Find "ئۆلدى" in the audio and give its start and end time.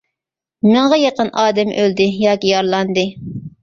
1.85-2.11